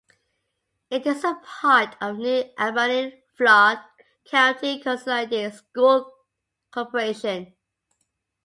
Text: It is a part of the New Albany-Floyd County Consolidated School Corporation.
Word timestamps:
It 0.89 1.05
is 1.05 1.23
a 1.23 1.39
part 1.45 1.95
of 2.01 2.17
the 2.17 2.23
New 2.23 2.49
Albany-Floyd 2.57 3.77
County 4.31 4.79
Consolidated 4.79 5.53
School 5.53 6.11
Corporation. 6.71 7.53